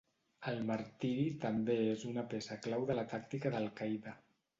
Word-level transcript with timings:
El 0.51 0.61
martiri 0.69 1.25
també 1.43 1.75
és 1.89 2.05
una 2.13 2.23
peça 2.31 2.57
clau 2.63 2.87
de 2.93 2.97
la 3.01 3.05
tàctica 3.13 3.53
d'Al-Qaida. 3.57 4.15